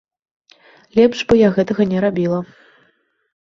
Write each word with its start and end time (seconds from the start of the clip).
Лепш 0.99 1.19
бы 1.33 1.41
я 1.41 1.49
гэтага 1.59 1.87
не 1.93 1.99
рабіла. 2.07 2.39